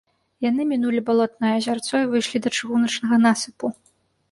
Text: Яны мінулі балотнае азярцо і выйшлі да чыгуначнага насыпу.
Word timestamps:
Яны 0.45 0.63
мінулі 0.71 1.03
балотнае 1.09 1.51
азярцо 1.59 1.95
і 2.07 2.09
выйшлі 2.15 2.43
да 2.47 2.55
чыгуначнага 2.59 3.23
насыпу. 3.29 3.75